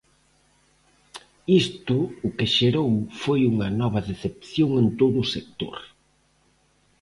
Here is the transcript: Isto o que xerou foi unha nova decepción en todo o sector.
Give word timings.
Isto 1.63 1.97
o 2.27 2.29
que 2.37 2.47
xerou 2.55 2.91
foi 3.21 3.41
unha 3.53 3.69
nova 3.81 4.01
decepción 4.11 4.69
en 4.81 4.87
todo 4.99 5.17
o 5.25 5.29
sector. 5.35 5.77